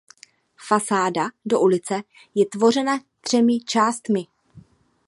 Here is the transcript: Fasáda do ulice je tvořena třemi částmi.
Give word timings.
Fasáda 0.67 1.29
do 1.45 1.59
ulice 1.61 2.01
je 2.35 2.45
tvořena 2.45 2.99
třemi 3.21 3.59
částmi. 3.59 4.25